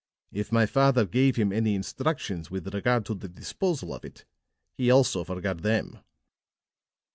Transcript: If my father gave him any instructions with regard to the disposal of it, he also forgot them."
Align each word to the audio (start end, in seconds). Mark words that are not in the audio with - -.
If 0.31 0.51
my 0.51 0.65
father 0.65 1.05
gave 1.05 1.35
him 1.35 1.53
any 1.53 1.75
instructions 1.75 2.49
with 2.49 2.73
regard 2.73 3.05
to 3.05 3.13
the 3.13 3.29
disposal 3.29 3.93
of 3.93 4.03
it, 4.03 4.25
he 4.75 4.89
also 4.89 5.23
forgot 5.23 5.61
them." 5.61 5.99